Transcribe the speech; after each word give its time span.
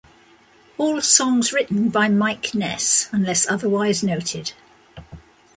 All 0.79 0.99
songs 1.01 1.53
written 1.53 1.89
by 1.89 2.07
Mike 2.09 2.55
Ness 2.55 3.07
unless 3.11 3.47
otherwise 3.47 4.01
noted. 4.01 4.53